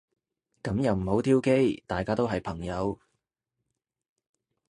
[0.63, 1.83] 噉又唔好挑機。
[1.85, 2.99] 大家都係朋友